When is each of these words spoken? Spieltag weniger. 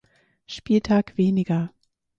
Spieltag 0.47 1.15
weniger. 1.15 1.71